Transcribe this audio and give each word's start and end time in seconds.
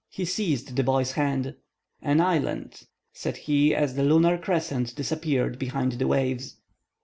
He 0.09 0.25
seized 0.25 0.75
the 0.75 0.83
boy's 0.83 1.11
hand— 1.11 1.53
"An 2.01 2.21
island!" 2.21 2.87
said 3.13 3.37
he, 3.37 3.75
as 3.75 3.93
the 3.93 4.03
lunar 4.03 4.35
crescent 4.39 4.95
disappeared 4.95 5.59
behind 5.59 5.91
the 5.91 6.07
waves. 6.07 6.55